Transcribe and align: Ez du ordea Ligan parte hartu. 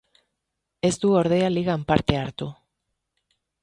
Ez 0.89 0.91
du 1.03 1.13
ordea 1.21 1.53
Ligan 1.59 1.87
parte 1.93 2.21
hartu. 2.25 2.53